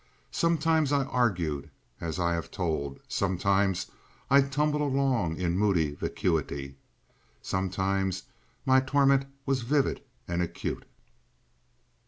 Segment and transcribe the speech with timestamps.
[0.31, 1.69] Sometimes I argued
[1.99, 3.85] as I have told, sometimes
[4.31, 6.75] I tumbled along in moody vacuity,
[7.39, 8.23] sometimes
[8.65, 10.85] my torment was vivid and acute.